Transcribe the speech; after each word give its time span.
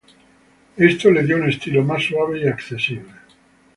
Esto 0.77 1.11
le 1.11 1.21
dio 1.23 1.35
un 1.35 1.47
estilo 1.47 1.83
más 1.83 2.01
suave 2.03 2.41
y 2.41 2.47
accesible. 2.47 3.13